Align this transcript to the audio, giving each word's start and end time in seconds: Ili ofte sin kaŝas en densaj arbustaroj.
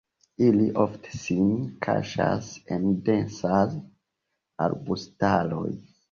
Ili 0.43 0.63
ofte 0.83 1.17
sin 1.23 1.49
kaŝas 1.85 2.47
en 2.75 2.87
densaj 3.09 3.59
arbustaroj. 4.67 5.67